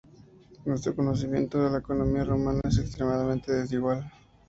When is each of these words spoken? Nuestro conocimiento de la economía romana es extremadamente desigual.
Nuestro 0.65 0.95
conocimiento 0.95 1.63
de 1.63 1.69
la 1.69 1.77
economía 1.77 2.23
romana 2.23 2.61
es 2.67 2.79
extremadamente 2.79 3.53
desigual. 3.53 4.11